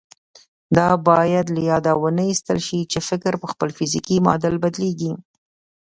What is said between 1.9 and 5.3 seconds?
ونه ايستل شي چې فکر پر خپل فزيکي معادل بدلېږي.